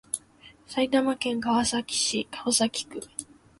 [0.65, 3.01] 埼玉県川崎市川崎区